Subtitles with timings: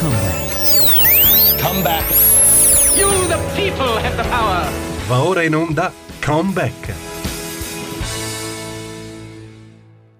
[0.00, 1.60] Comeback.
[1.60, 2.04] Comeback.
[2.96, 4.68] You, the people, have the power.
[5.06, 7.12] Va ora in onda Comeback.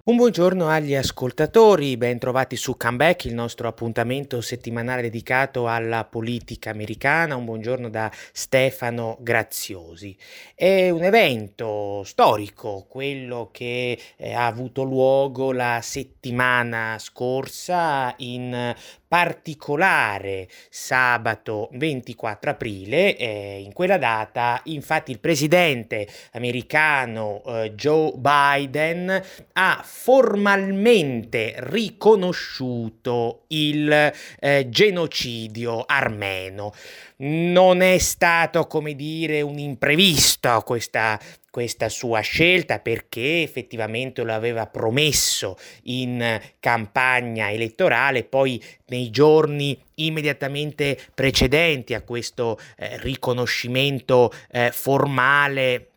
[0.07, 6.69] Un buongiorno agli ascoltatori, ben trovati su Comeback, il nostro appuntamento settimanale dedicato alla politica
[6.69, 7.37] americana.
[7.37, 10.15] Un buongiorno da Stefano Graziosi.
[10.55, 18.75] È un evento storico, quello che eh, ha avuto luogo la settimana scorsa in
[19.15, 23.17] particolare sabato 24 aprile.
[23.17, 29.23] Eh, in quella data, infatti, il presidente americano eh, Joe Biden
[29.53, 36.75] ha formalmente riconosciuto il eh, genocidio armeno.
[37.19, 41.21] Non è stato, come dire, un imprevisto questa,
[41.55, 50.99] questa sua scelta perché effettivamente lo aveva promesso in campagna elettorale, poi nei giorni immediatamente
[51.15, 55.91] precedenti a questo eh, riconoscimento eh, formale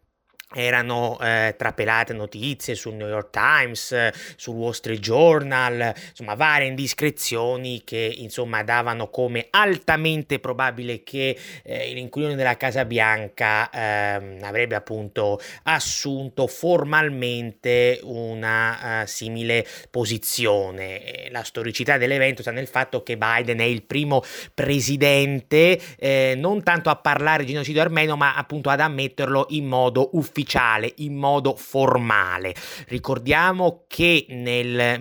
[0.53, 6.67] erano eh, trapelate notizie sul New York Times, eh, sul Wall Street Journal, insomma varie
[6.67, 14.75] indiscrezioni che insomma davano come altamente probabile che eh, l'inquilino della Casa Bianca ehm, avrebbe
[14.75, 21.27] appunto assunto formalmente una uh, simile posizione.
[21.29, 26.89] La storicità dell'evento sta nel fatto che Biden è il primo presidente eh, non tanto
[26.89, 31.55] a parlare di genocidio armeno ma appunto ad ammetterlo in modo ufficiale ufficiale, in modo
[31.55, 32.53] formale.
[32.87, 34.99] Ricordiamo che nel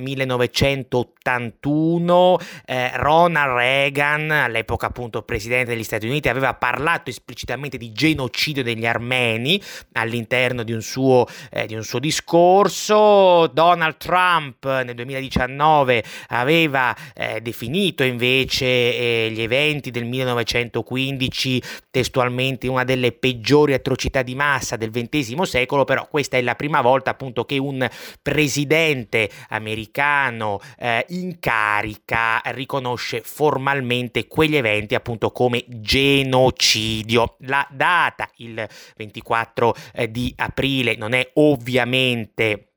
[1.26, 8.62] 1981 eh, Ronald Reagan, all'epoca appunto presidente degli Stati Uniti, aveva parlato esplicitamente di genocidio
[8.62, 9.60] degli armeni
[9.92, 13.48] all'interno di un suo, eh, di un suo discorso.
[13.48, 22.84] Donald Trump nel 2019 aveva eh, definito invece eh, gli eventi del 1915 testualmente una
[22.84, 27.44] delle peggiori atrocità di massa del XX secolo, però questa è la prima volta appunto
[27.44, 27.88] che un
[28.22, 37.36] presidente americano eh, in carica riconosce formalmente quegli eventi appunto come genocidio.
[37.40, 38.66] La data, il
[38.96, 42.75] 24 eh, di aprile, non è ovviamente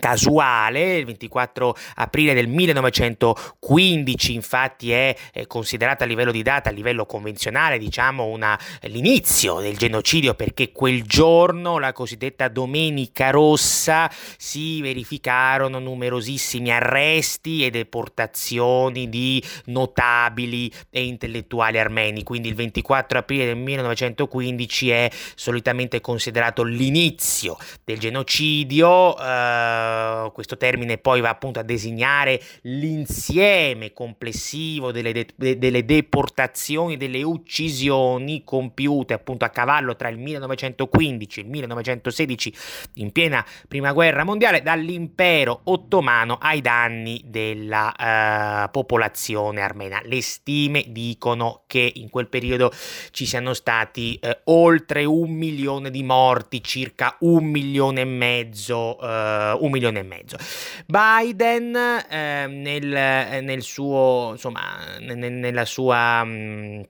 [0.00, 5.16] casuale, il 24 aprile del 1915 infatti è,
[5.46, 11.04] considerata a livello di data, a livello convenzionale, diciamo una, l'inizio del genocidio perché quel
[11.04, 21.78] giorno, la cosiddetta Domenica Rossa, si verificarono numerosissimi arresti e deportazioni di notabili e intellettuali
[21.78, 29.16] armeni, quindi il 24 aprile del 1915 è solitamente considerato l'inizio del genocidio.
[29.18, 36.96] Eh, eh, questo termine poi va appunto a designare l'insieme complessivo delle, de- delle deportazioni,
[36.96, 42.54] delle uccisioni compiute appunto a cavallo tra il 1915 e il 1916
[42.94, 50.00] in piena prima guerra mondiale dall'impero ottomano ai danni della uh, popolazione armena.
[50.04, 52.72] Le stime dicono che in quel periodo
[53.10, 59.64] ci siano stati uh, oltre un milione di morti, circa un milione e mezzo, uh,
[59.66, 60.36] un milione e mezzo.
[60.86, 61.74] Biden
[62.08, 66.24] eh, nel, nel, suo, insomma, nel, nella sua...
[66.24, 66.82] Mh,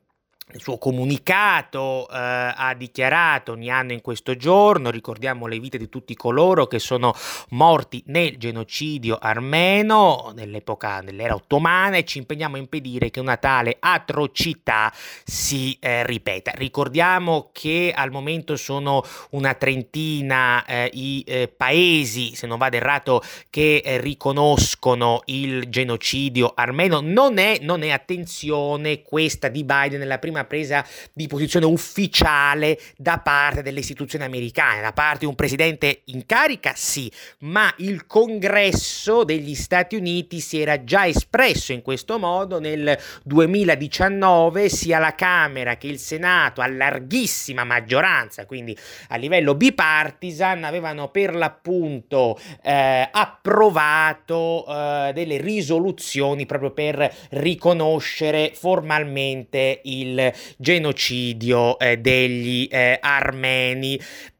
[0.52, 5.88] il suo comunicato eh, ha dichiarato ogni anno in questo giorno, ricordiamo le vite di
[5.88, 7.12] tutti coloro che sono
[7.50, 13.76] morti nel genocidio armeno nell'epoca dell'era ottomana e ci impegniamo a impedire che una tale
[13.80, 14.92] atrocità
[15.24, 16.52] si eh, ripeta.
[16.54, 23.20] Ricordiamo che al momento sono una trentina eh, i eh, paesi, se non vado errato,
[23.50, 27.00] che eh, riconoscono il genocidio armeno.
[27.00, 33.18] Non è, non è attenzione questa di Biden nella prima presa di posizione ufficiale da
[33.18, 37.10] parte delle istituzioni americane, da parte di un presidente in carica, sì,
[37.40, 44.68] ma il congresso degli Stati Uniti si era già espresso in questo modo nel 2019,
[44.68, 48.76] sia la Camera che il Senato a larghissima maggioranza, quindi
[49.08, 59.80] a livello bipartisan, avevano per l'appunto eh, approvato eh, delle risoluzioni proprio per riconoscere formalmente
[59.84, 63.98] il il genocidio eh, degli eh, armeni.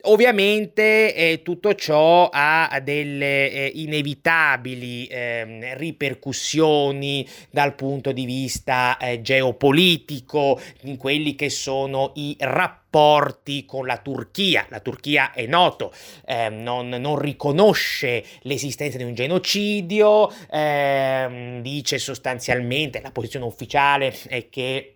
[0.09, 9.21] Ovviamente eh, tutto ciò ha delle eh, inevitabili eh, ripercussioni dal punto di vista eh,
[9.21, 14.67] geopolitico in quelli che sono i rapporti con la Turchia.
[14.69, 15.93] La Turchia è noto,
[16.25, 24.49] eh, non, non, riconosce l'esistenza di un genocidio, eh, dice sostanzialmente la posizione ufficiale è
[24.49, 24.96] che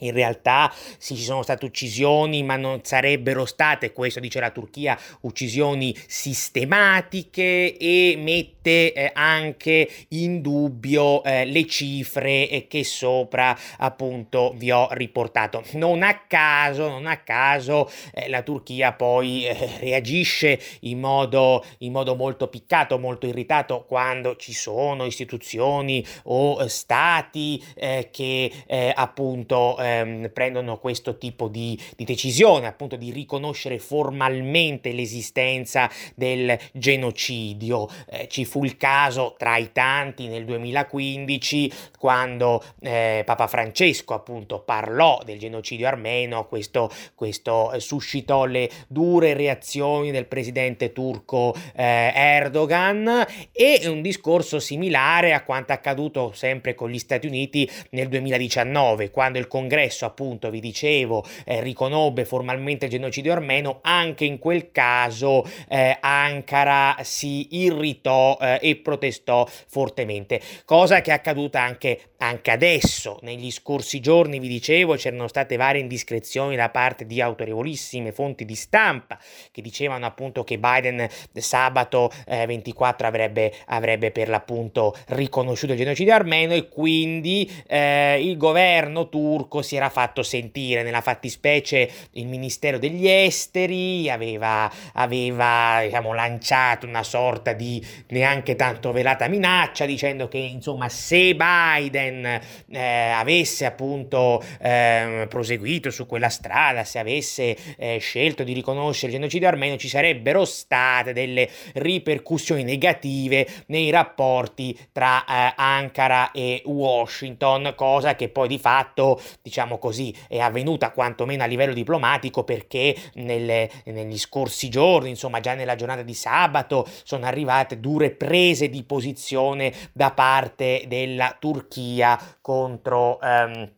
[0.00, 4.98] in realtà sì, ci sono state uccisioni, ma non sarebbero state, questo dice la Turchia,
[5.22, 14.52] uccisioni sistematiche e mette eh, anche in dubbio eh, le cifre eh, che sopra appunto
[14.56, 15.62] vi ho riportato.
[15.72, 21.92] Non a caso, non a caso eh, la Turchia poi eh, reagisce in modo, in
[21.92, 27.62] modo molto piccato, molto irritato quando ci sono istituzioni o stati
[28.10, 28.52] che
[28.94, 37.88] appunto ehm, prendono questo tipo di, di, decisione, appunto di riconoscere formalmente l'esistenza del genocidio.
[38.08, 44.60] Eh, ci fu il caso tra i tanti nel 2015 quando eh, Papa Francesco appunto
[44.60, 52.12] parlò del genocidio armeno, questo, questo eh, suscitò le dure reazioni del presidente turco eh,
[52.14, 59.10] Erdogan e un discorso similare a quanto accaduto sempre con gli Stati Uniti nel 2019
[59.10, 64.38] quando il congresso congresso, appunto, vi dicevo, eh, riconobbe formalmente il genocidio armeno, anche in
[64.38, 72.10] quel caso eh, Ankara si irritò eh, e protestò fortemente, cosa che è accaduta anche,
[72.18, 73.18] anche adesso.
[73.22, 78.54] Negli scorsi giorni, vi dicevo, c'erano state varie indiscrezioni da parte di autorevolissime fonti di
[78.54, 79.18] stampa
[79.50, 86.12] che dicevano appunto che Biden sabato 24 eh, avrebbe, avrebbe per l'appunto riconosciuto il genocidio
[86.12, 92.78] armeno e quindi eh, il governo turco si era fatto sentire, nella fattispecie il Ministero
[92.78, 100.38] degli Esteri aveva, aveva diciamo, lanciato una sorta di neanche tanto velata minaccia dicendo che
[100.38, 102.40] insomma se Biden
[102.70, 109.18] eh, avesse appunto eh, proseguito su quella strada, se avesse eh, scelto di riconoscere il
[109.18, 117.72] genocidio armeno ci sarebbero state delle ripercussioni negative nei rapporti tra eh, Ankara e Washington,
[117.76, 122.96] cosa che poi di fatto diciamo diciamo così, è avvenuta quantomeno a livello diplomatico perché
[123.14, 128.82] nelle, negli scorsi giorni, insomma già nella giornata di sabato, sono arrivate dure prese di
[128.84, 133.18] posizione da parte della Turchia contro...
[133.20, 133.70] Um,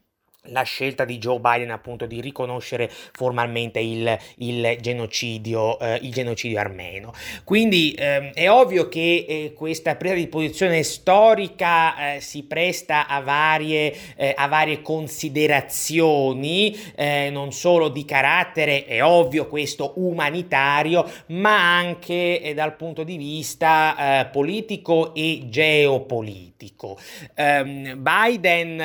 [0.46, 6.58] la scelta di Joe Biden appunto di riconoscere formalmente il, il, genocidio, eh, il genocidio
[6.58, 7.12] armeno.
[7.44, 13.20] Quindi eh, è ovvio che eh, questa presa di posizione storica eh, si presta a
[13.20, 21.76] varie, eh, a varie considerazioni, eh, non solo di carattere, è ovvio questo umanitario, ma
[21.76, 26.98] anche dal punto di vista politico e geopolitico.
[27.36, 28.80] Um, Biden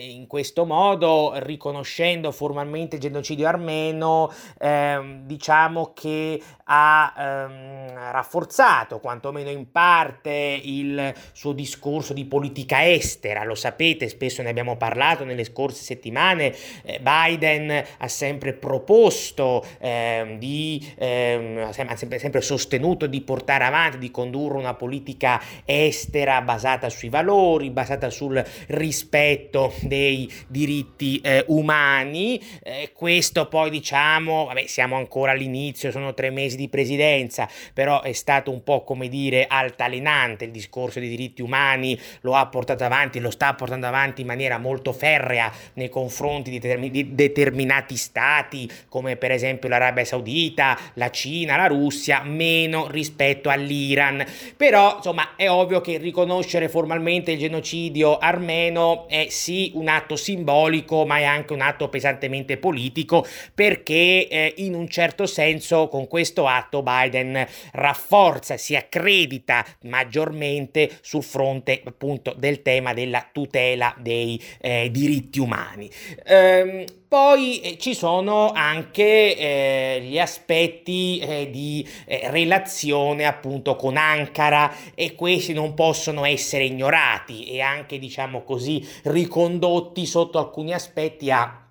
[0.00, 9.00] in questo modo modo, riconoscendo formalmente il genocidio armeno, ehm, diciamo che ha ehm, rafforzato,
[9.00, 13.44] quantomeno in parte, il suo discorso di politica estera.
[13.44, 16.54] Lo sapete, spesso ne abbiamo parlato nelle scorse settimane.
[16.82, 23.98] Eh, Biden ha sempre proposto ehm, di, ehm, ha sempre, sempre sostenuto di portare avanti,
[23.98, 31.44] di condurre una politica estera basata sui valori, basata sul rispetto dei diritti diritti eh,
[31.48, 32.40] umani.
[32.62, 38.12] Eh, questo poi diciamo, vabbè, siamo ancora all'inizio, sono tre mesi di presidenza, però è
[38.12, 43.18] stato un po' come dire altalenante il discorso dei diritti umani, lo ha portato avanti,
[43.18, 48.70] lo sta portando avanti in maniera molto ferrea nei confronti di, determin- di determinati stati,
[48.88, 54.24] come per esempio l'Arabia Saudita, la Cina, la Russia, meno rispetto all'Iran.
[54.56, 60.67] Però, insomma, è ovvio che riconoscere formalmente il genocidio armeno è sì un atto simbolico
[60.68, 66.06] simbolico ma è anche un atto pesantemente politico perché eh, in un certo senso con
[66.06, 74.40] questo atto Biden rafforza, si accredita maggiormente sul fronte appunto del tema della tutela dei
[74.60, 75.90] eh, diritti umani.
[76.24, 83.96] Ehm, poi eh, ci sono anche eh, gli aspetti eh, di eh, relazione appunto con
[83.96, 91.30] Ankara e questi non possono essere ignorati e anche diciamo così ricondotti sotto alcuni aspetti
[91.30, 91.62] a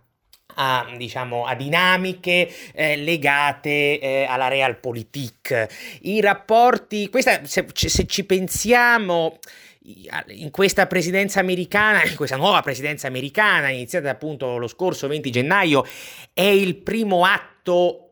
[0.59, 5.99] a, diciamo, a dinamiche eh, legate eh, alla realpolitik.
[6.01, 9.37] I rapporti, questa, se, se ci pensiamo,
[10.27, 15.85] in questa presidenza americana, in questa nuova presidenza americana, iniziata appunto lo scorso 20 gennaio,
[16.33, 18.07] è il primo atto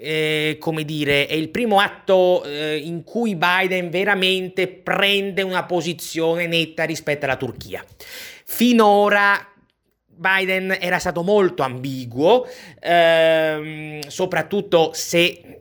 [0.00, 6.46] eh, come dire, è il primo atto eh, in cui Biden veramente prende una posizione
[6.46, 7.84] netta rispetto alla Turchia.
[8.44, 9.44] Finora
[10.18, 12.46] Biden era stato molto ambiguo,
[12.80, 15.57] ehm, soprattutto se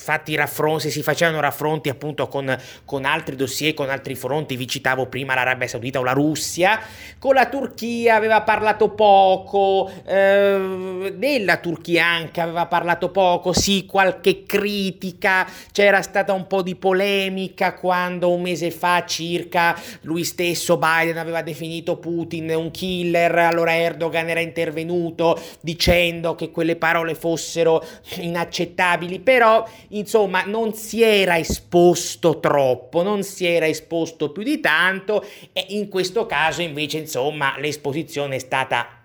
[0.00, 5.06] fatti raffronti, si facevano raffronti appunto con, con, altri dossier, con altri fronti, vi citavo
[5.06, 6.80] prima l'Arabia Saudita o la Russia,
[7.18, 14.44] con la Turchia aveva parlato poco, eh, della Turchia anche aveva parlato poco, sì qualche
[14.44, 21.18] critica, c'era stata un po' di polemica quando un mese fa circa lui stesso Biden
[21.18, 27.84] aveva definito Putin un killer, allora Erdogan era intervenuto dicendo che quelle parole fossero
[28.16, 35.24] inaccettabili, però insomma non si era esposto troppo, non si era esposto più di tanto
[35.52, 39.00] e in questo caso invece insomma l'esposizione è stata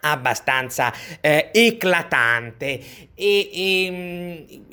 [0.00, 2.80] abbastanza eh, eclatante.
[3.14, 4.64] E, e, ehm,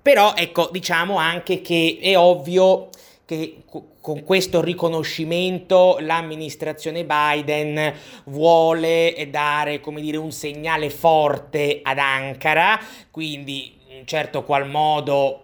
[0.00, 2.88] però ecco diciamo anche che è ovvio
[3.26, 3.56] che
[4.00, 7.92] con questo riconoscimento l'amministrazione Biden
[8.24, 15.42] vuole dare come dire un segnale forte ad Ankara quindi in certo qual modo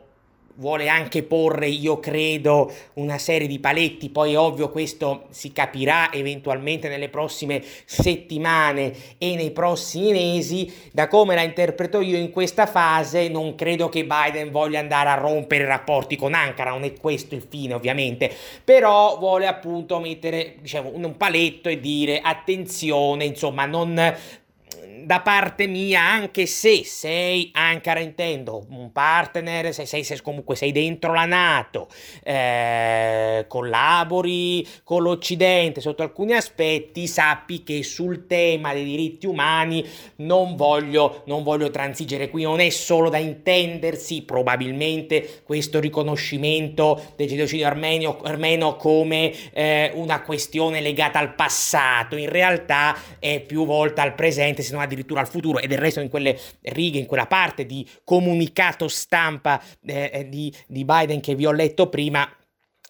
[0.57, 6.89] vuole anche porre, io credo, una serie di paletti, poi ovvio questo si capirà eventualmente
[6.89, 13.29] nelle prossime settimane e nei prossimi mesi, da come la interpreto io in questa fase
[13.29, 17.35] non credo che Biden voglia andare a rompere i rapporti con Ankara, non è questo
[17.35, 18.31] il fine ovviamente,
[18.63, 24.15] però vuole appunto mettere diciamo, un paletto e dire attenzione, insomma non
[25.05, 30.73] da parte mia, anche se sei Ankara intendo, un partner, se sei, se comunque sei
[30.73, 31.89] dentro la Nato,
[32.23, 40.57] eh, collabori con l'Occidente sotto alcuni aspetti, sappi che sul tema dei diritti umani non
[40.57, 42.31] voglio, non voglio transigere.
[42.31, 49.91] Qui non è solo da intendersi probabilmente questo riconoscimento del genocidio armenio, armeno come eh,
[49.95, 54.93] una questione legata al passato, in realtà è più volta al presente, se non addirittura
[54.95, 59.63] addirittura al futuro e del resto in quelle righe, in quella parte di comunicato stampa
[59.85, 62.29] eh, eh, di, di Biden che vi ho letto prima,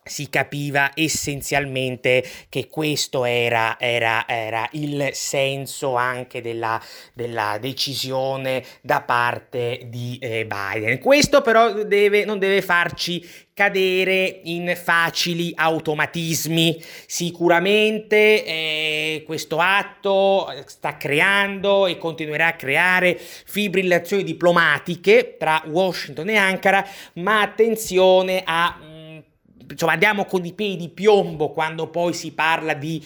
[0.07, 6.79] si capiva essenzialmente che questo era, era, era il senso anche della,
[7.15, 10.99] della, decisione da parte di eh, Biden.
[10.99, 16.83] Questo però deve, non deve farci cadere in facili automatismi.
[17.07, 26.37] Sicuramente eh, questo atto sta creando e continuerà a creare fibrillazioni diplomatiche tra Washington e
[26.37, 28.93] Ankara, ma attenzione a
[29.69, 33.05] insomma, andiamo con i piedi di piombo quando poi si parla di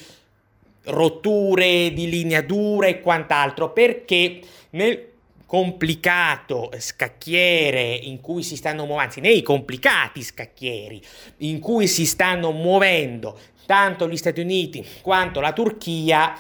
[0.85, 5.07] rotture, di linea dura e quant'altro, perché nel
[5.47, 11.00] complicato scacchiere in cui si stanno muovendo, anzi nei complicati scacchieri
[11.38, 16.38] in cui si stanno muovendo tanto gli Stati Uniti quanto la Turchia,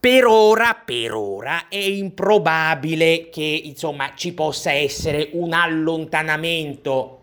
[0.00, 7.19] per ora, per ora è improbabile che insomma ci possa essere un allontanamento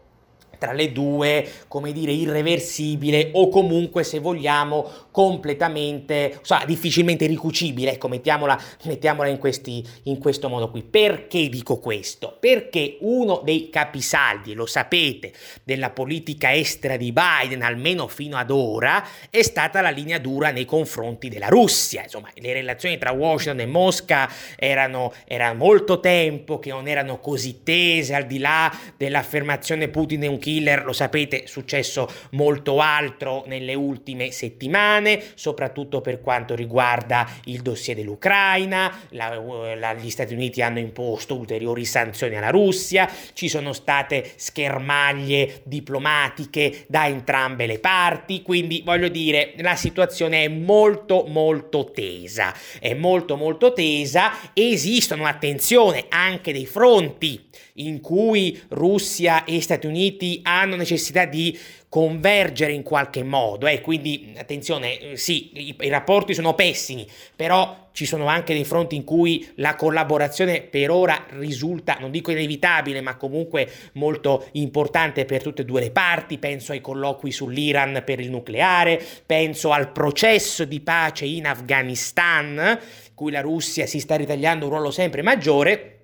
[0.57, 8.07] tra le due, come dire, irreversibile o comunque, se vogliamo, completamente, so, difficilmente ricucibile, ecco,
[8.07, 10.83] mettiamola, mettiamola in, questi, in questo modo qui.
[10.83, 12.37] Perché dico questo?
[12.39, 15.33] Perché uno dei capisaldi, lo sapete,
[15.63, 20.65] della politica estera di Biden, almeno fino ad ora, è stata la linea dura nei
[20.65, 22.03] confronti della Russia.
[22.03, 27.63] Insomma, le relazioni tra Washington e Mosca erano, era molto tempo che non erano così
[27.63, 33.43] tese, al di là dell'affermazione Putin è un killer, lo sapete, è successo molto altro
[33.47, 39.37] nelle ultime settimane, soprattutto per quanto riguarda il dossier dell'Ucraina, la,
[39.75, 46.85] la, gli Stati Uniti hanno imposto ulteriori sanzioni alla Russia, ci sono state schermaglie diplomatiche
[46.87, 53.35] da entrambe le parti, quindi voglio dire, la situazione è molto molto tesa, è molto
[53.35, 61.25] molto tesa, esistono, attenzione, anche dei fronti in cui Russia e Stati Uniti hanno necessità
[61.25, 61.57] di
[61.89, 63.67] convergere in qualche modo.
[63.67, 63.81] Eh.
[63.81, 68.95] Quindi attenzione, eh, sì, i, i, rapporti sono pessimi, però ci sono anche dei fronti
[68.95, 75.41] in cui la collaborazione per ora risulta, non dico inevitabile, ma comunque molto importante per
[75.41, 76.37] tutte e due le parti.
[76.37, 83.15] Penso ai colloqui sull'Iran per il nucleare, penso al processo di pace in Afghanistan, in
[83.15, 85.96] cui la Russia si sta ritagliando un ruolo sempre maggiore.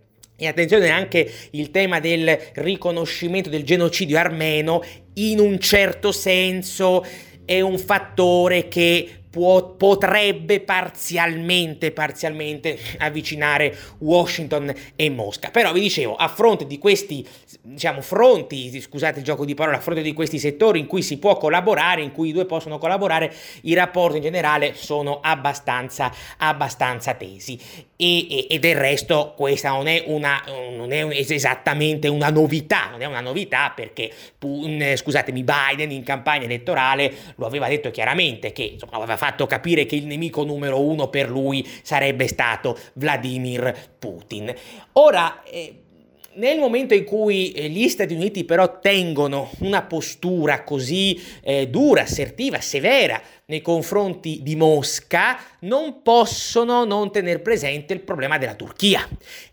[0.44, 4.84] E attenzione anche il tema del riconoscimento del genocidio armeno
[5.14, 7.06] in un certo senso
[7.46, 15.50] è un fattore che può, potrebbe parzialmente, parzialmente avvicinare Washington e Mosca.
[15.50, 17.28] Però vi dicevo, a fronte di questi
[17.60, 21.18] diciamo, fronti, scusate il gioco di parole, a fronte di questi settori in cui si
[21.18, 27.16] può collaborare, in cui i due possono collaborare, i rapporti in generale sono abbastanza, abbastanza
[27.16, 27.60] tesi.
[27.96, 30.44] E, e, e del resto questa non è, una,
[30.76, 34.12] non è esattamente una novità, non è una novità perché,
[34.96, 39.96] scusatemi, Biden in campagna elettorale lo aveva detto chiaramente che insomma, aveva fatto capire che
[39.96, 44.54] il nemico numero uno per lui sarebbe stato Vladimir Putin.
[44.94, 45.76] Ora, eh,
[46.34, 52.02] nel momento in cui eh, gli Stati Uniti però tengono una postura così eh, dura,
[52.02, 59.08] assertiva, severa nei confronti di Mosca, non possono non tenere presente il problema della Turchia.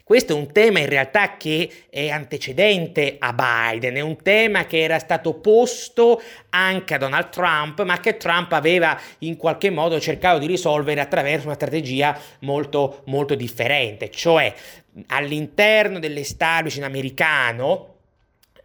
[0.05, 4.81] Questo è un tema in realtà che è antecedente a Biden, è un tema che
[4.81, 6.21] era stato posto
[6.51, 11.47] anche a Donald Trump, ma che Trump aveva in qualche modo cercato di risolvere attraverso
[11.47, 14.53] una strategia molto, molto differente, cioè
[15.09, 17.90] all'interno dell'establishment americano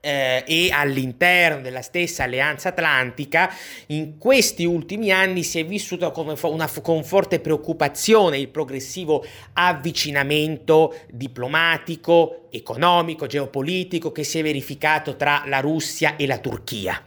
[0.06, 3.52] eh, e all'interno della stessa alleanza atlantica,
[3.88, 10.96] in questi ultimi anni si è vissuto come una, con forte preoccupazione il progressivo avvicinamento
[11.10, 17.02] diplomatico, economico, geopolitico che si è verificato tra la Russia e la Turchia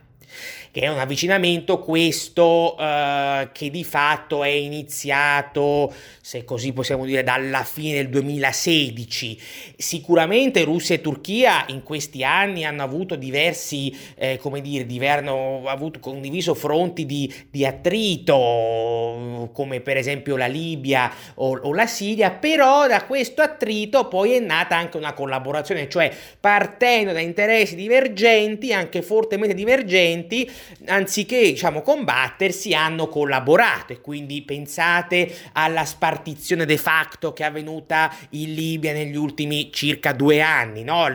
[0.71, 7.23] che è un avvicinamento questo eh, che di fatto è iniziato, se così possiamo dire,
[7.23, 9.41] dalla fine del 2016.
[9.77, 16.01] Sicuramente Russia e Turchia in questi anni hanno avuto diversi, eh, come dire, hanno avuto
[16.01, 22.87] condiviso fronti di, di, attrito, come per esempio la Libia o, o la Siria, però
[22.87, 29.03] da questo attrito poi è nata anche una collaborazione, cioè partendo da interessi divergenti, anche
[29.03, 30.51] fortemente divergenti,
[30.87, 38.15] anziché diciamo, combattersi hanno collaborato e quindi pensate alla spartizione de facto che è avvenuta
[38.31, 41.09] in Libia negli ultimi circa due anni, no?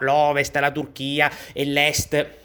[0.00, 2.42] l'ovest, la Turchia e l'est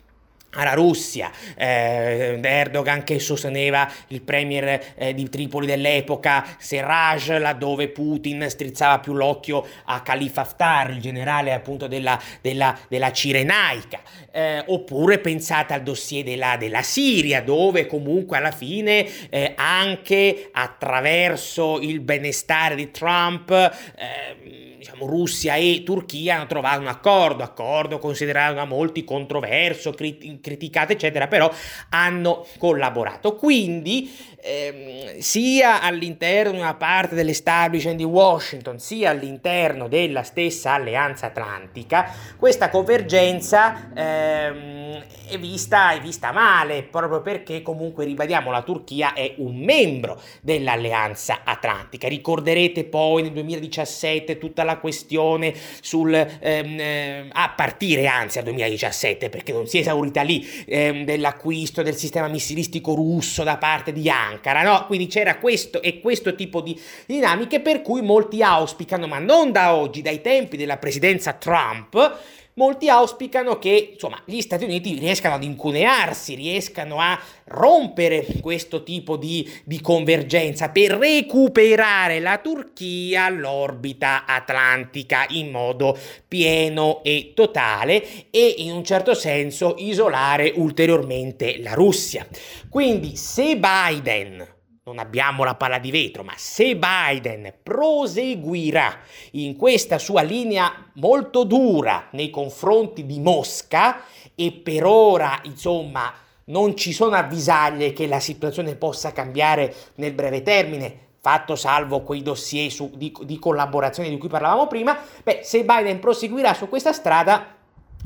[0.52, 8.46] alla Russia, eh, Erdogan che sosteneva il premier eh, di Tripoli dell'epoca, Serraj laddove Putin
[8.50, 14.02] strizzava più l'occhio a Khalifa Haftar, il generale appunto della, della, della Cirenaica,
[14.32, 21.80] eh, oppure pensate al dossier della, della, Siria dove comunque alla fine eh, anche attraverso
[21.80, 28.56] il benestare di Trump eh, diciamo, Russia e Turchia hanno trovato un accordo, accordo considerato
[28.56, 31.52] da molti controverso, crit- criticato, eccetera, però
[31.90, 33.36] hanno collaborato.
[33.36, 34.10] Quindi
[34.42, 42.12] ehm, sia all'interno di una parte dell'establishment di Washington, sia all'interno della stessa alleanza atlantica,
[42.38, 49.36] questa convergenza ehm, è, vista, è vista male, proprio perché comunque ribadiamo la Turchia è
[49.38, 52.08] un membro dell'alleanza atlantica.
[52.08, 59.30] Ricorderete poi nel 2017 tutta la questione sul ehm, eh, a partire anzi dal 2017
[59.30, 64.10] perché non si è esaurita lì ehm, dell'acquisto del sistema missilistico russo da parte di
[64.10, 64.86] Ankara, no?
[64.86, 69.76] Quindi c'era questo e questo tipo di dinamiche per cui molti auspicano, ma non da
[69.76, 72.18] oggi, dai tempi della presidenza Trump,
[72.60, 79.16] molti auspicano che insomma, gli Stati Uniti riescano ad incunearsi, riescano a rompere questo tipo
[79.16, 88.56] di, di convergenza per recuperare la Turchia all'orbita atlantica in modo pieno e totale e
[88.58, 92.28] in un certo senso isolare ulteriormente la Russia.
[92.70, 94.58] Quindi se Biden
[94.90, 98.98] non abbiamo la palla di vetro, ma se Biden proseguirà
[99.32, 104.02] in questa sua linea molto dura nei confronti di Mosca
[104.34, 106.12] e per ora, insomma,
[106.46, 112.24] non ci sono avvisaglie che la situazione possa cambiare nel breve termine, fatto salvo quei
[112.24, 116.94] dossier su, di, di collaborazione di cui parlavamo prima, beh, se Biden proseguirà su questa
[116.94, 117.56] strada,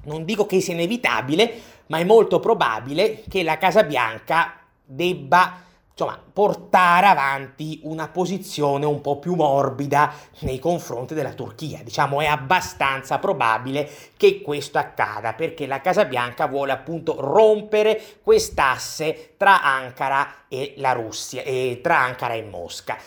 [0.04, 6.19] non dico che sia inevitabile, ma è molto probabile che la Casa Bianca debba insomma,
[6.34, 11.82] portare avanti una posizione un po' più morbida nei confronti della Turchia.
[11.84, 19.36] Diciamo è abbastanza probabile che questo accada perché la Casa Bianca vuole appunto rompere quest'asse
[19.38, 22.97] tra Ankara e la Russia, e tra Ankara e Mosca.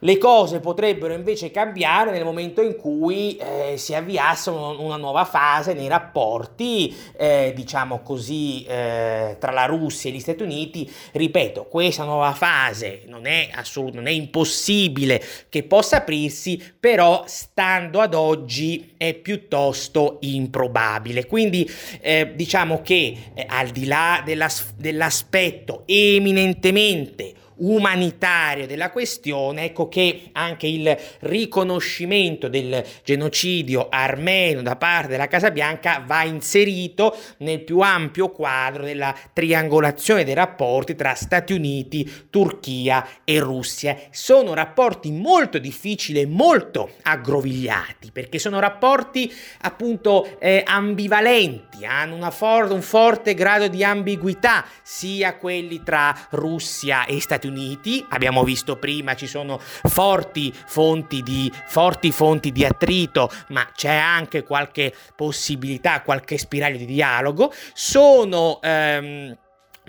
[0.00, 5.74] Le cose potrebbero invece cambiare nel momento in cui eh, si avviasse una nuova fase
[5.74, 10.90] nei rapporti, eh, diciamo così, eh, tra la Russia e gli Stati Uniti.
[11.12, 18.00] Ripeto, questa nuova fase non è assolutamente non è impossibile che possa aprirsi, però stando
[18.00, 21.26] ad oggi è piuttosto improbabile.
[21.26, 29.88] Quindi eh, diciamo che eh, al di là della, dell'aspetto eminentemente umanitario della questione, ecco
[29.88, 37.60] che anche il riconoscimento del genocidio armeno da parte della Casa Bianca va inserito nel
[37.60, 43.96] più ampio quadro della triangolazione dei rapporti tra Stati Uniti, Turchia e Russia.
[44.10, 52.70] Sono rapporti molto difficili e molto aggrovigliati perché sono rapporti appunto eh, ambivalenti, hanno for-
[52.70, 58.76] un forte grado di ambiguità sia quelli tra Russia e Stati Uniti Uniti, abbiamo visto
[58.76, 66.02] prima ci sono forti fonti di, forti fonti di attrito, ma c'è anche qualche possibilità,
[66.02, 68.60] qualche spiraglio di dialogo, sono...
[68.62, 69.36] Ehm,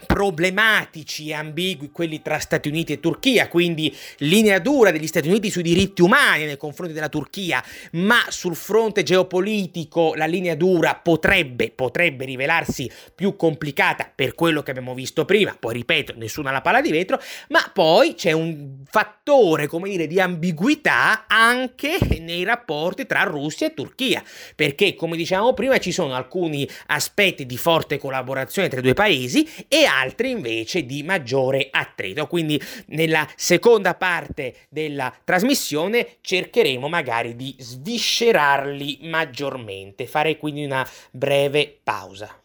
[0.06, 5.50] problematici e ambigui quelli tra Stati Uniti e Turchia, quindi linea dura degli Stati Uniti
[5.50, 11.72] sui diritti umani nei confronti della Turchia, ma sul fronte geopolitico la linea dura potrebbe,
[11.72, 16.62] potrebbe rivelarsi più complicata per quello che abbiamo visto prima, poi ripeto, nessuno ha la
[16.62, 23.06] palla di vetro, ma poi c'è un fattore, come dire, di ambiguità anche nei rapporti
[23.06, 24.24] tra Russia e Turchia,
[24.56, 29.48] perché come dicevamo prima ci sono alcuni aspetti di forte collaborazione tra i due paesi
[29.68, 32.28] e altri invece di maggiore attrito.
[32.28, 40.08] Quindi nella seconda parte della trasmissione cercheremo magari di sviscerarli maggiormente.
[40.08, 42.41] Farei quindi una breve pausa.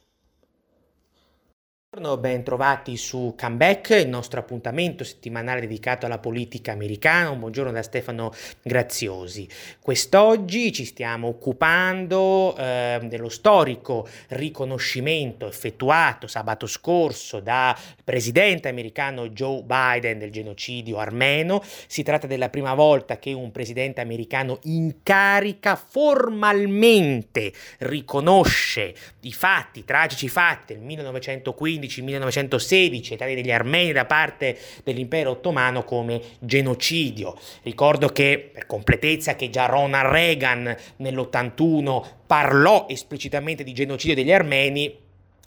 [1.97, 7.31] Ben trovati su Comeback, il nostro appuntamento settimanale dedicato alla politica americana.
[7.31, 9.49] Un buongiorno da Stefano Graziosi.
[9.81, 19.63] Quest'oggi ci stiamo occupando eh, dello storico riconoscimento effettuato sabato scorso dal presidente americano Joe
[19.63, 21.63] Biden del genocidio armeno.
[21.87, 29.79] Si tratta della prima volta che un presidente americano in carica formalmente riconosce i fatti,
[29.79, 37.37] i tragici fatti del 1915 1916 età degli armeni da parte dell'impero ottomano come genocidio.
[37.63, 45.05] Ricordo che, per completezza, che già Ronald Reagan nell'81 parlò esplicitamente di genocidio degli armeni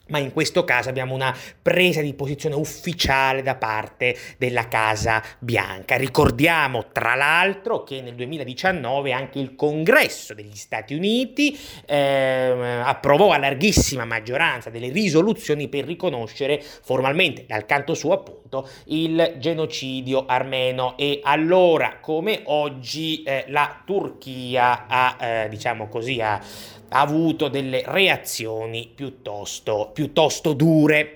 [0.09, 5.95] ma in questo caso abbiamo una presa di posizione ufficiale da parte della Casa Bianca.
[5.95, 13.37] Ricordiamo tra l'altro che nel 2019 anche il Congresso degli Stati Uniti eh, approvò a
[13.37, 21.19] larghissima maggioranza delle risoluzioni per riconoscere formalmente dal canto suo appunto il genocidio armeno e
[21.23, 26.41] allora come oggi eh, la Turchia ha eh, diciamo così ha
[26.89, 31.15] ha avuto delle reazioni piuttosto, piuttosto dure.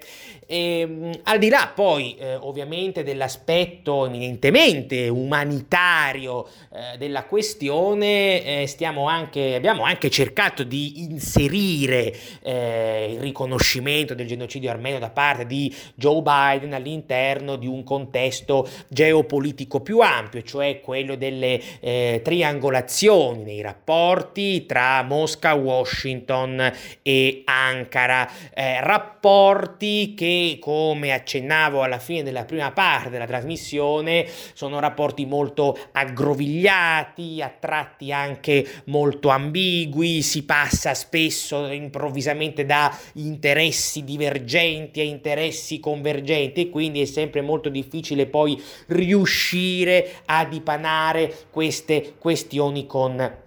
[0.54, 8.76] E, ehm, al di là poi eh, ovviamente dell'aspetto eminentemente umanitario eh, della questione, eh,
[9.08, 12.14] anche, abbiamo anche cercato di inserire
[12.44, 18.70] eh, il riconoscimento del genocidio armeno da parte di Joe Biden all'interno di un contesto
[18.88, 28.30] geopolitico più ampio, cioè quello delle eh, triangolazioni nei rapporti tra Mosca, Washington e Ankara,
[28.54, 35.78] eh, rapporti che come accennavo alla fine della prima parte della trasmissione, sono rapporti molto
[35.92, 45.80] aggrovigliati, a tratti anche molto ambigui, si passa spesso improvvisamente da interessi divergenti a interessi
[45.80, 53.42] convergenti e quindi è sempre molto difficile poi riuscire a dipanare queste questioni con,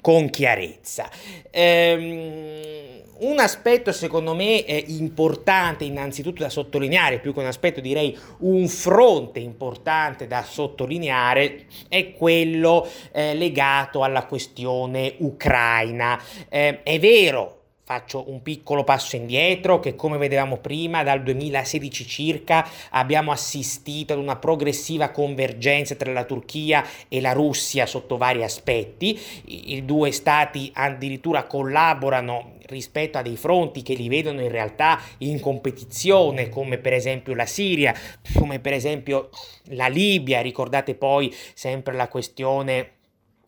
[0.00, 1.10] con chiarezza.
[1.50, 8.66] Ehm, un aspetto secondo me importante innanzitutto da sottolineare, più che un aspetto direi un
[8.66, 16.20] fronte importante da sottolineare, è quello eh, legato alla questione ucraina.
[16.48, 22.64] Eh, è vero, Faccio un piccolo passo indietro che come vedevamo prima dal 2016 circa
[22.90, 29.18] abbiamo assistito ad una progressiva convergenza tra la Turchia e la Russia sotto vari aspetti.
[29.46, 35.40] I due stati addirittura collaborano rispetto a dei fronti che li vedono in realtà in
[35.40, 37.92] competizione come per esempio la Siria,
[38.34, 39.30] come per esempio
[39.70, 43.00] la Libia, ricordate poi sempre la questione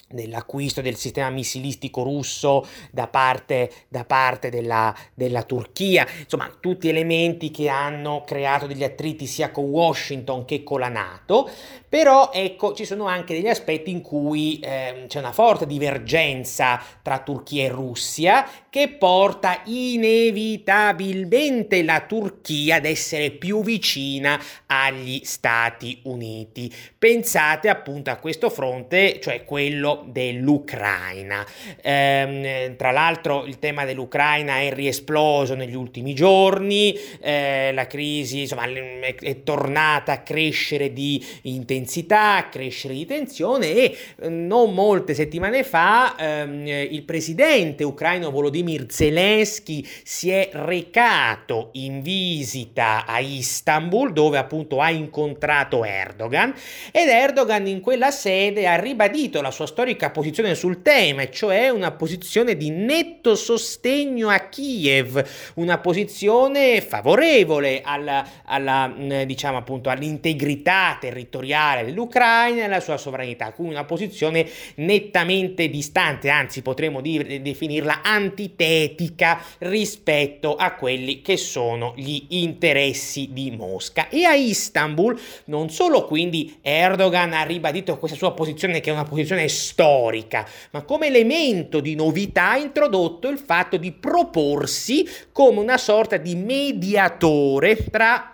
[0.08, 7.50] dell'acquisto del sistema missilistico russo da parte, da parte della, della, Turchia, insomma tutti elementi
[7.50, 11.48] che hanno creato degli attriti sia con Washington che con la Nato,
[11.88, 17.20] però ecco ci sono anche degli aspetti in cui eh, c'è una forte divergenza tra
[17.20, 26.72] Turchia e Russia che porta inevitabilmente la Turchia ad essere più vicina agli Stati Uniti.
[26.98, 31.46] Pensate appunto a questo fronte, cioè quello dell'Ucraina.
[31.80, 38.64] Eh, tra l'altro il tema dell'Ucraina è riesploso negli ultimi giorni, eh, la crisi insomma,
[38.64, 45.14] è, è, tornata a crescere di intensità, a crescere di tensione e eh, non molte
[45.14, 54.12] settimane fa ehm, il presidente ucraino Volodymyr Zelensky si è recato in visita a Istanbul
[54.12, 56.54] dove appunto ha incontrato Erdogan
[56.90, 61.68] ed Erdogan in quella sede ha ribadito la sua storia storica posizione sul tema, cioè
[61.68, 65.22] una posizione di netto sostegno a Kiev,
[65.56, 68.90] una posizione favorevole alla, alla,
[69.26, 76.62] diciamo appunto, all'integrità territoriale dell'Ucraina e alla sua sovranità, quindi una posizione nettamente distante, anzi
[76.62, 84.08] potremmo dire, definirla antitetica rispetto a quelli che sono gli interessi di Mosca.
[84.08, 89.04] E a Istanbul non solo quindi Erdogan ha ribadito questa sua posizione che è una
[89.04, 95.78] posizione storica, ma come elemento di novità ha introdotto il fatto di proporsi come una
[95.78, 98.33] sorta di mediatore tra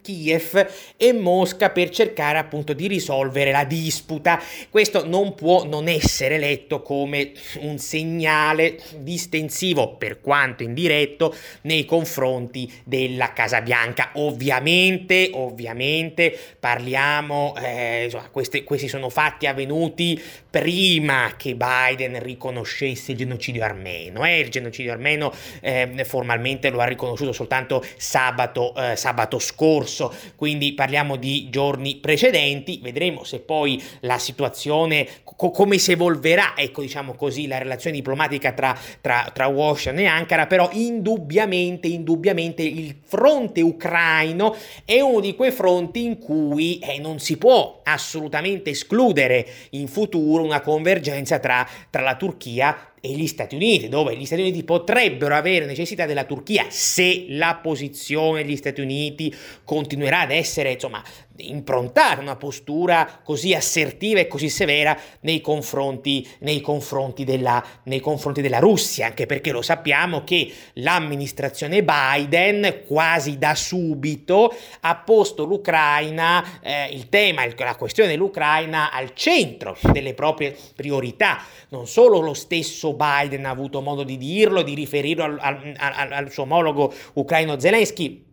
[0.00, 4.42] Kiev e Mosca per cercare appunto di risolvere la disputa.
[4.70, 12.72] Questo non può non essere letto come un segnale distensivo, per quanto indiretto, nei confronti
[12.84, 14.12] della Casa Bianca.
[14.14, 23.18] Ovviamente, ovviamente parliamo, eh, insomma, questi, questi sono fatti avvenuti prima che Biden riconoscesse il
[23.18, 24.24] genocidio armeno.
[24.24, 24.40] Eh?
[24.40, 30.74] Il genocidio armeno eh, formalmente lo ha riconosciuto soltanto sabato, eh, sabato scorso scorso, quindi
[30.74, 37.14] parliamo di giorni precedenti, vedremo se poi la situazione, co- come si evolverà, ecco diciamo
[37.14, 43.60] così, la relazione diplomatica tra, tra, tra Washington e Ankara, però indubbiamente, indubbiamente il fronte
[43.60, 49.88] ucraino è uno di quei fronti in cui eh, non si può assolutamente escludere in
[49.88, 54.64] futuro una convergenza tra, tra la Turchia e gli Stati Uniti, dove gli Stati Uniti
[54.64, 61.02] potrebbero avere necessità della Turchia se la posizione degli Stati Uniti continuerà ad essere, insomma,
[61.38, 68.40] improntata una postura così assertiva e così severa nei confronti, nei confronti, della, nei confronti
[68.40, 76.60] della Russia, anche perché lo sappiamo che l'amministrazione Biden quasi da subito ha posto l'Ucraina,
[76.60, 81.42] eh, il tema, la questione dell'Ucraina al centro delle proprie priorità.
[81.68, 86.12] Non solo lo stesso Biden ha avuto modo di dirlo, di riferirlo al, al, al,
[86.12, 88.25] al suo omologo ucraino Zelensky,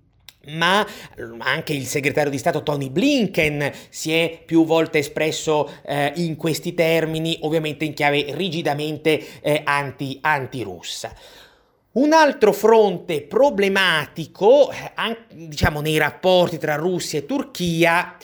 [0.47, 0.85] ma
[1.39, 6.73] anche il segretario di Stato Tony Blinken si è più volte espresso eh, in questi
[6.73, 11.13] termini, ovviamente in chiave rigidamente eh, anti, anti-russa.
[11.93, 18.17] Un altro fronte problematico, eh, anche, diciamo, nei rapporti tra Russia e Turchia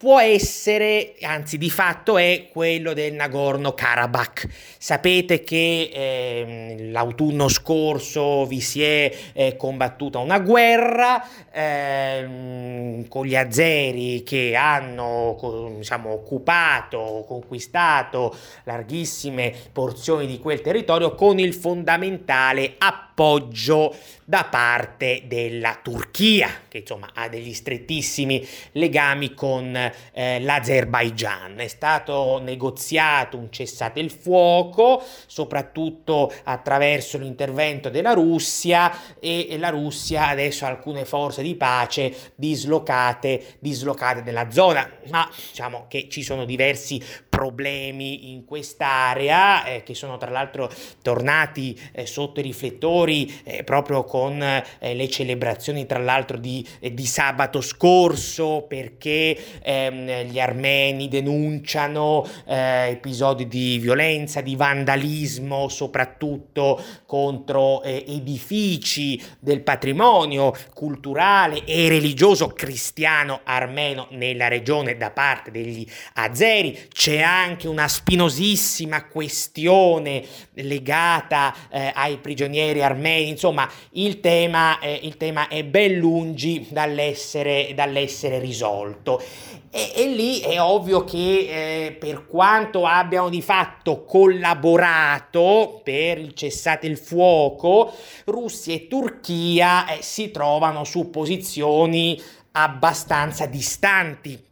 [0.00, 4.48] può essere, anzi di fatto è quello del Nagorno-Karabakh.
[4.78, 13.36] Sapete che eh, l'autunno scorso vi si è eh, combattuta una guerra eh, con gli
[13.36, 18.34] azeri che hanno diciamo, occupato, conquistato
[18.64, 22.76] larghissime porzioni di quel territorio con il fondamentale
[23.20, 31.58] appoggio da parte della Turchia, che insomma ha degli strettissimi legami con eh, l'Azerbaigian.
[31.58, 40.28] È stato negoziato un cessate il fuoco, soprattutto attraverso l'intervento della Russia e la Russia
[40.28, 46.44] adesso ha alcune forze di pace dislocate, dislocate nella zona, ma diciamo che ci sono
[46.44, 50.70] diversi problemi in quest'area eh, che sono tra l'altro
[51.02, 53.09] tornati eh, sotto i riflettori
[53.44, 59.36] eh, proprio con con eh, le celebrazioni tra l'altro di, eh, di sabato scorso perché
[59.62, 69.62] ehm, gli armeni denunciano eh, episodi di violenza, di vandalismo soprattutto contro eh, edifici del
[69.62, 76.88] patrimonio culturale e religioso cristiano armeno nella regione da parte degli azeri.
[76.92, 85.16] C'è anche una spinosissima questione legata eh, ai prigionieri armeni, insomma il tema, eh, il
[85.16, 89.22] tema è ben lungi dall'essere, dall'essere risolto.
[89.70, 96.34] E, e, lì è ovvio che eh, per quanto abbiano di fatto collaborato per il
[96.34, 97.92] cessate il fuoco,
[98.24, 102.20] Russia e Turchia eh, si trovano su posizioni
[102.52, 104.48] abbastanza distanti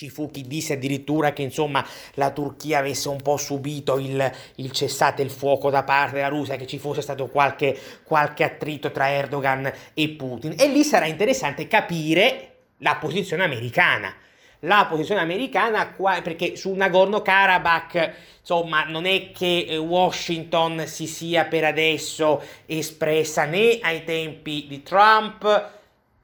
[0.00, 4.70] ci fu chi disse addirittura che insomma la Turchia avesse un po' subito il, il
[4.70, 9.10] cessate il fuoco da parte della Russia, che ci fosse stato qualche, qualche attrito tra
[9.10, 10.54] Erdogan e Putin.
[10.58, 14.14] E lì sarà interessante capire la posizione americana
[14.64, 21.64] la posizione americana perché sul Nagorno-Karabakh insomma non è che eh, Washington si sia per
[21.64, 25.79] adesso espressa né ai tempi di Trump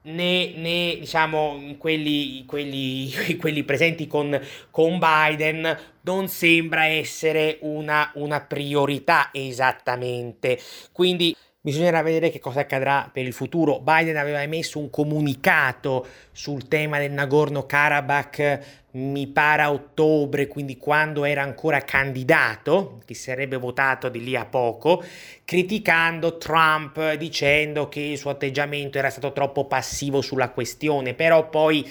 [0.07, 4.39] né, né diciamo quelli, quelli, quelli presenti con,
[4.71, 10.59] con, Biden non sembra essere una, una priorità esattamente.
[10.93, 13.81] Quindi Bisognerà vedere che cosa accadrà per il futuro.
[13.81, 18.61] Biden aveva emesso un comunicato sul tema del Nagorno-Karabakh,
[18.93, 24.45] mi pare a ottobre, quindi quando era ancora candidato, che sarebbe votato di lì a
[24.45, 25.03] poco,
[25.45, 31.85] criticando Trump dicendo che il suo atteggiamento era stato troppo passivo sulla questione, però poi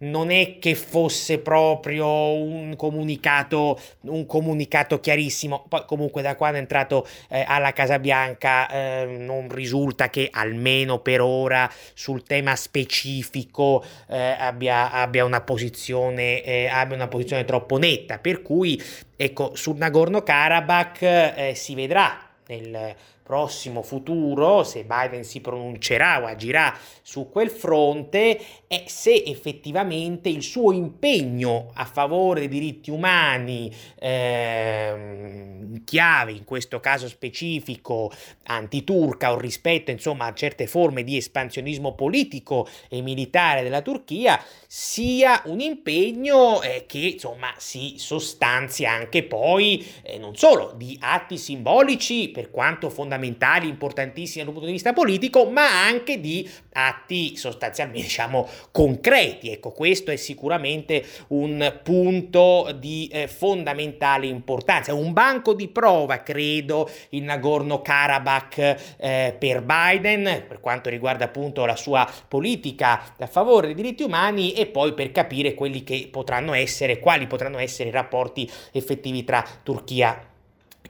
[0.00, 5.64] non è che fosse proprio un comunicato, un comunicato chiarissimo.
[5.68, 11.00] Poi comunque da quando è entrato eh, alla Casa Bianca eh, non risulta che almeno
[11.00, 17.76] per ora sul tema specifico eh, abbia, abbia, una posizione, eh, abbia una posizione troppo
[17.76, 18.18] netta.
[18.18, 18.80] Per cui
[19.16, 22.94] ecco, sul Nagorno-Karabakh eh, si vedrà nel
[23.30, 30.42] prossimo futuro, se Biden si pronuncerà o agirà su quel fronte, è se effettivamente il
[30.42, 38.10] suo impegno a favore dei diritti umani, eh, chiave in questo caso specifico
[38.46, 45.40] antiturca o rispetto insomma a certe forme di espansionismo politico e militare della Turchia, sia
[45.44, 52.30] un impegno eh, che insomma si sostanzia anche poi eh, non solo di atti simbolici
[52.30, 58.02] per quanto fondamentali fondamentali, importantissimi dal punto di vista politico, ma anche di atti sostanzialmente,
[58.02, 59.50] diciamo, concreti.
[59.50, 64.94] Ecco, questo è sicuramente un punto di eh, fondamentale importanza.
[64.94, 71.76] Un banco di prova, credo, il Nagorno-Karabakh eh, per Biden, per quanto riguarda appunto la
[71.76, 76.98] sua politica a favore dei diritti umani e poi per capire quelli che potranno essere,
[76.98, 80.29] quali potranno essere i rapporti effettivi tra Turchia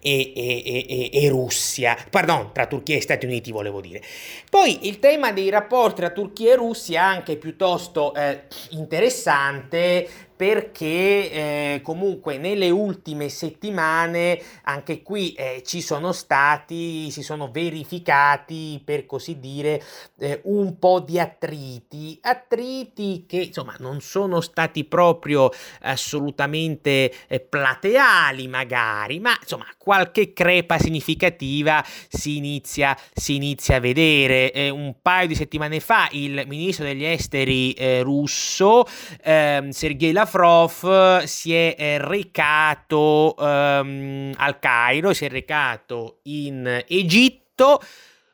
[0.00, 4.02] e, e, e, e, Russia, pardon, tra Turchia e Stati Uniti volevo dire.
[4.48, 10.08] Poi il tema dei rapporti tra Turchia e Russia è anche piuttosto eh, interessante
[10.40, 18.80] perché eh, comunque nelle ultime settimane anche qui eh, ci sono stati, si sono verificati
[18.82, 19.82] per così dire
[20.18, 25.50] eh, un po' di attriti, attriti che insomma non sono stati proprio
[25.82, 34.52] assolutamente eh, plateali magari, ma insomma qualche crepa significativa si inizia, si inizia a vedere.
[34.52, 38.86] Eh, un paio di settimane fa il ministro degli esteri eh, russo
[39.22, 46.84] ehm, Sergei Lavrov Lavrov si è eh, recato um, al Cairo, si è recato in
[46.86, 47.82] Egitto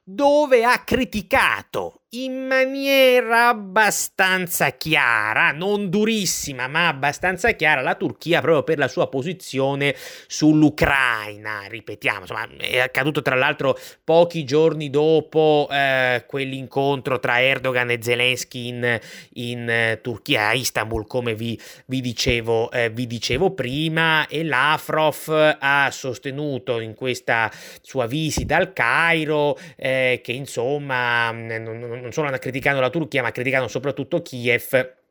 [0.04, 8.62] dove ha criticato in maniera abbastanza chiara, non durissima, ma abbastanza chiara, la Turchia proprio
[8.62, 9.94] per la sua posizione
[10.28, 11.66] sull'Ucraina.
[11.68, 18.68] Ripetiamo, insomma, è accaduto tra l'altro pochi giorni dopo eh, quell'incontro tra Erdogan e Zelensky
[18.68, 19.00] in,
[19.34, 25.56] in eh, Turchia, a Istanbul, come vi, vi, dicevo, eh, vi dicevo prima, e Lavrov
[25.58, 32.30] ha sostenuto in questa sua visita al Cairo eh, che insomma non, non non solo
[32.38, 35.04] criticando la Turchia, ma criticando soprattutto Kiev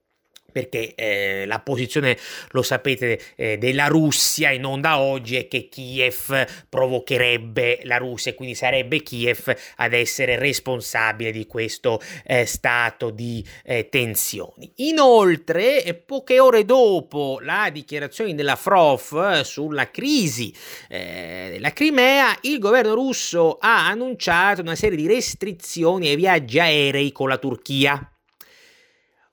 [0.55, 2.17] perché eh, la posizione,
[2.51, 8.31] lo sapete, eh, della Russia e non da oggi è che Kiev provocherebbe la Russia
[8.31, 14.71] e quindi sarebbe Kiev ad essere responsabile di questo eh, stato di eh, tensioni.
[14.75, 20.55] Inoltre, eh, poche ore dopo la dichiarazione della FROF sulla crisi
[20.87, 27.11] eh, della Crimea, il governo russo ha annunciato una serie di restrizioni ai viaggi aerei
[27.11, 28.09] con la Turchia.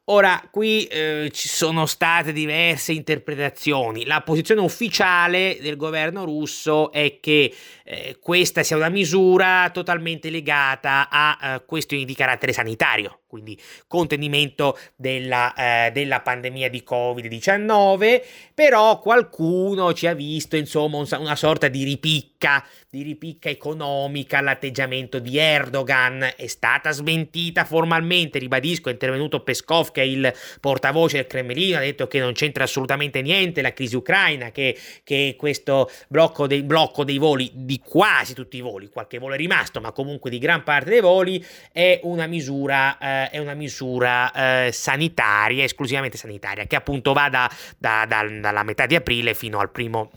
[0.06, 4.04] Ora, qui eh, ci sono state diverse interpretazioni.
[4.04, 11.08] La posizione ufficiale del governo russo è che eh, questa sia una misura totalmente legata
[11.08, 18.98] a eh, questioni di carattere sanitario quindi contenimento della, eh, della pandemia di Covid-19, però
[18.98, 26.34] qualcuno ci ha visto insomma una sorta di ripicca, di ripicca economica all'atteggiamento di Erdogan,
[26.36, 31.80] è stata smentita formalmente, ribadisco, è intervenuto Peskov che è il portavoce del Cremlino, ha
[31.80, 37.02] detto che non c'entra assolutamente niente la crisi ucraina, che, che questo blocco dei, blocco
[37.02, 40.62] dei voli, di quasi tutti i voli, qualche volo è rimasto, ma comunque di gran
[40.62, 41.42] parte dei voli,
[41.72, 42.98] è una misura...
[42.98, 44.32] Eh, è una misura
[44.66, 49.58] eh, sanitaria, esclusivamente sanitaria, che appunto va da, da, da, dalla metà di aprile fino
[49.58, 50.10] al primo,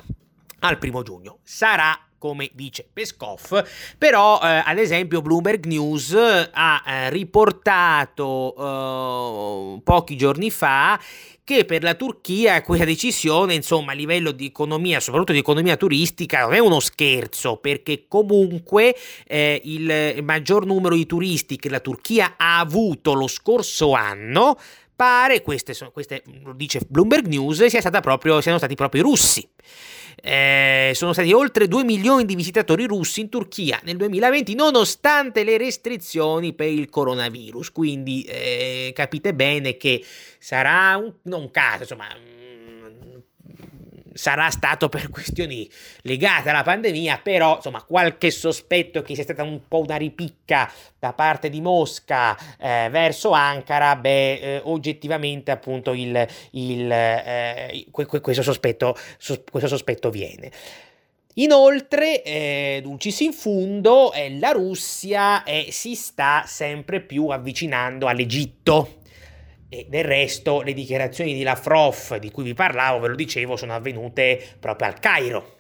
[0.60, 1.40] al primo giugno.
[1.44, 3.68] Sarà come dice Peskov,
[4.00, 6.16] però eh, ad esempio Bloomberg News
[6.52, 11.00] ha eh, riportato eh, pochi giorni fa
[11.46, 16.42] che per la Turchia quella decisione, insomma, a livello di economia, soprattutto di economia turistica,
[16.42, 18.96] non è uno scherzo, perché comunque
[19.28, 24.58] eh, il maggior numero di turisti che la Turchia ha avuto lo scorso anno
[24.96, 29.48] pare, queste, sono, queste lo dice Bloomberg News, sia proprio, siano stati proprio i russi.
[30.22, 35.58] Eh, sono stati oltre 2 milioni di visitatori russi in Turchia nel 2020 nonostante le
[35.58, 40.04] restrizioni per il coronavirus quindi eh, capite bene che
[40.40, 42.08] sarà un, non caso insomma
[44.16, 45.70] sarà stato per questioni
[46.04, 51.12] legate alla pandemia, però insomma qualche sospetto che sia stata un po' una ripicca da
[51.12, 58.98] parte di Mosca eh, verso Ankara, beh, eh, oggettivamente appunto il, il, eh, questo, sospetto,
[59.18, 60.50] so, questo sospetto viene.
[61.38, 69.04] Inoltre, eh, dulcis in fundo, eh, la Russia eh, si sta sempre più avvicinando all'Egitto.
[69.70, 73.74] E del resto le dichiarazioni di Lavrov di cui vi parlavo, ve lo dicevo, sono
[73.74, 75.54] avvenute proprio al Cairo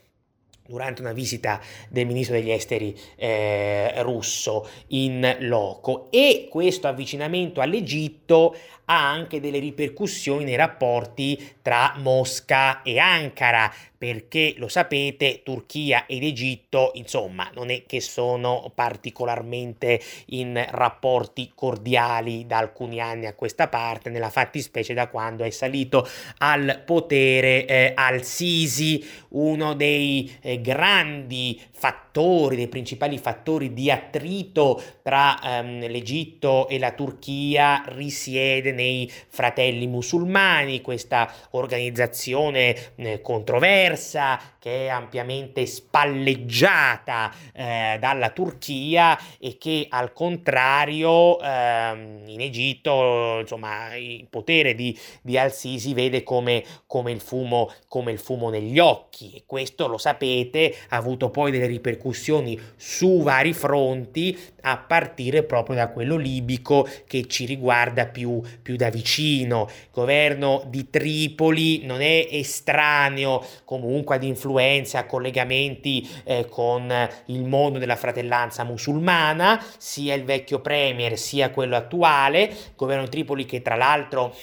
[0.68, 6.08] durante una visita del ministro degli esteri eh, russo in loco.
[6.12, 13.72] E questo avvicinamento all'Egitto ha anche delle ripercussioni nei rapporti tra Mosca e Ankara
[14.06, 22.46] perché lo sapete, Turchia ed Egitto, insomma, non è che sono particolarmente in rapporti cordiali
[22.46, 26.08] da alcuni anni a questa parte, nella fattispecie da quando è salito
[26.38, 35.40] al potere eh, al-Sisi, uno dei eh, grandi fattori, dei principali fattori di attrito tra
[35.42, 44.88] ehm, l'Egitto e la Turchia risiede nei fratelli musulmani, questa organizzazione eh, controversa che è
[44.88, 54.74] ampiamente spalleggiata eh, dalla Turchia e che al contrario ehm, in Egitto insomma il potere
[54.74, 59.86] di, di Al-Sisi vede come, come, il fumo, come il fumo negli occhi e questo
[59.86, 66.18] lo sapete ha avuto poi delle ripercussioni su vari fronti a partire proprio da quello
[66.18, 69.68] libico che ci riguarda più, più da vicino.
[69.70, 74.24] Il governo di Tripoli non è estraneo comunque ad
[74.56, 76.92] influenze, a collegamenti eh, con
[77.26, 82.54] il mondo della fratellanza musulmana, sia il vecchio premier sia quello attuale.
[82.76, 84.36] Governo Tripoli che tra l'altro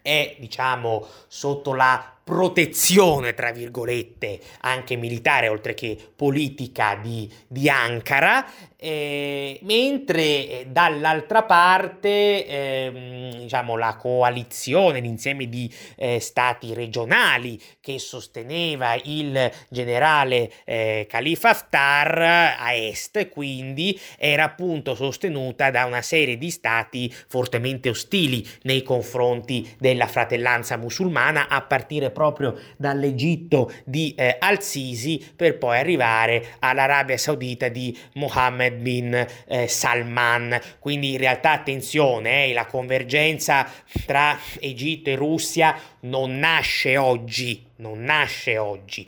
[0.00, 8.46] è diciamo sotto la protezione, tra virgolette, anche militare oltre che politica di, di Ankara,
[8.84, 17.98] eh, mentre eh, dall'altra parte eh, diciamo, la coalizione, l'insieme di eh, stati regionali che
[17.98, 26.36] sosteneva il generale eh, Khalifa Haftar a est, quindi era appunto sostenuta da una serie
[26.36, 34.36] di stati fortemente ostili nei confronti della fratellanza musulmana a partire proprio dall'Egitto di eh,
[34.38, 40.60] Al-Sisi per poi arrivare all'Arabia Saudita di Mohammed bin eh, Salman.
[40.78, 43.66] Quindi in realtà attenzione, eh, la convergenza
[44.06, 49.06] tra Egitto e Russia non nasce oggi, non nasce oggi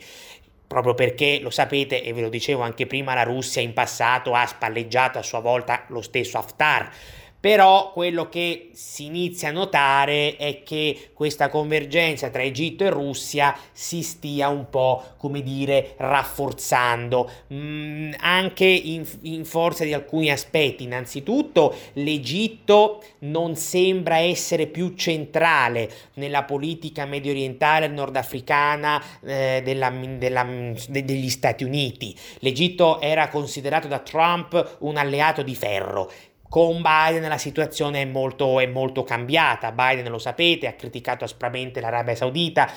[0.67, 4.45] proprio perché lo sapete e ve lo dicevo anche prima la Russia in passato ha
[4.45, 6.91] spalleggiato a sua volta lo stesso Haftar
[7.39, 13.55] però quello che si inizia a notare è che questa convergenza tra Egitto e Russia
[13.71, 20.83] si stia un po', come dire, rafforzando, mm, anche in, in forza di alcuni aspetti.
[20.83, 30.43] Innanzitutto l'Egitto non sembra essere più centrale nella politica medio orientale nordafricana eh, della, della,
[30.43, 32.15] de, degli Stati Uniti.
[32.39, 36.11] L'Egitto era considerato da Trump un alleato di ferro
[36.49, 39.71] con Biden la situazione è molto, è molto cambiata.
[39.71, 42.71] Biden, lo sapete, ha criticato aspramente l'Arabia Saudita.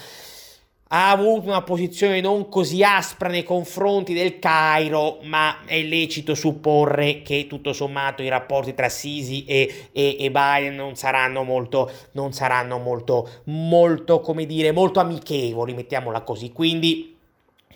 [0.92, 7.22] ha avuto una posizione non così aspra nei confronti del Cairo, ma è lecito supporre
[7.22, 12.32] che tutto sommato i rapporti tra Sisi e, e, e Biden non saranno molto, non
[12.32, 16.50] saranno molto, molto, come dire, molto amichevoli, mettiamola così.
[16.50, 17.09] Quindi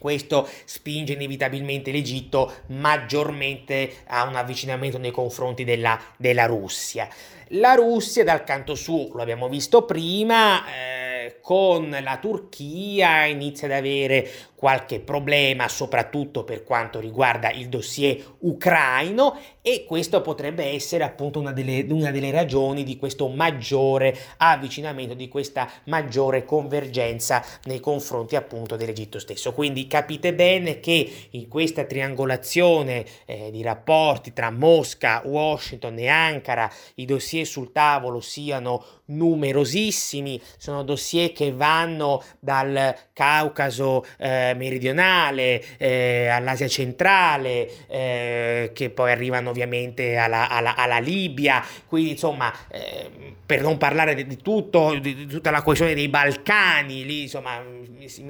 [0.04, 7.08] questo spinge inevitabilmente l'Egitto maggiormente a un avvicinamento nei confronti della, della Russia.
[7.48, 13.74] La Russia, dal canto suo, lo abbiamo visto prima, eh, con la Turchia inizia ad
[13.74, 14.26] avere
[14.64, 21.52] qualche problema, soprattutto per quanto riguarda il dossier ucraino e questo potrebbe essere appunto una
[21.52, 28.76] delle, una delle ragioni di questo maggiore avvicinamento, di questa maggiore convergenza nei confronti appunto
[28.76, 29.52] dell'Egitto stesso.
[29.52, 36.72] Quindi capite bene che in questa triangolazione eh, di rapporti tra Mosca, Washington e Ankara
[36.94, 46.28] i dossier sul tavolo siano numerosissimi, sono dossier che vanno dal Caucaso eh, meridionale, eh,
[46.28, 53.10] all'Asia centrale, eh, che poi arrivano ovviamente alla, alla, alla Libia, quindi insomma, eh,
[53.44, 57.62] per non parlare di, di, tutto, di, di, tutta la questione dei Balcani, lì insomma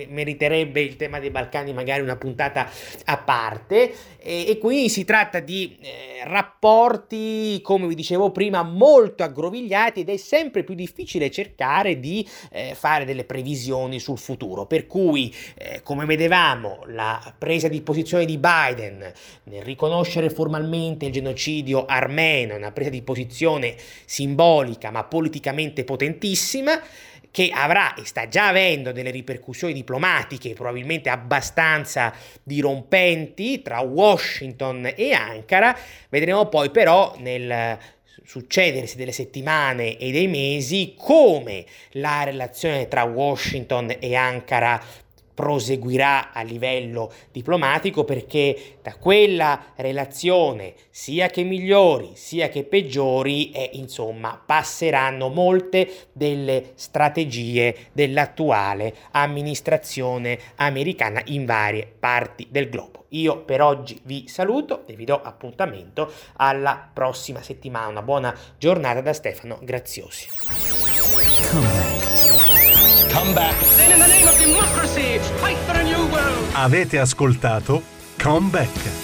[0.09, 2.69] meriterebbe il tema dei Balcani magari una puntata
[3.05, 9.23] a parte, e, e quindi si tratta di eh, rapporti, come vi dicevo prima, molto
[9.23, 14.87] aggrovigliati ed è sempre più difficile cercare di eh, fare delle previsioni sul futuro, per
[14.87, 19.13] cui eh, come vedevamo la presa di posizione di Biden
[19.45, 23.75] nel riconoscere formalmente il genocidio armeno, una presa di posizione
[24.05, 26.81] simbolica ma politicamente potentissima,
[27.35, 32.15] che avrà e sta già avendo delle ripercussioni diplomatiche probabilmente abbastanza
[32.45, 35.77] dirompenti tra Washington e Ankara.
[36.11, 37.77] Vedremo poi però nel
[38.25, 44.83] succedersi delle settimane e dei mesi come la relazione tra Washington e Ankara
[45.35, 53.70] proseguirà a livello diplomatico perché da quella relazione sia che migliori sia che peggiori e
[53.74, 63.05] insomma passeranno molte delle strategie dell'attuale amministrazione americana in varie parti del globo.
[63.14, 67.89] Io per oggi vi saluto e vi do appuntamento alla prossima settimana.
[67.89, 70.28] Una buona giornata da Stefano Graziosi.
[73.15, 73.55] Comeback.
[76.53, 77.83] Avete ascoltato
[78.21, 79.04] Comeback.